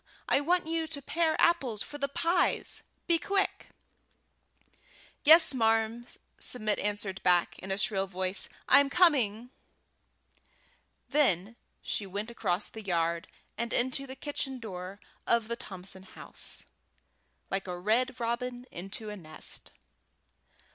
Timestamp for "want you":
0.41-0.87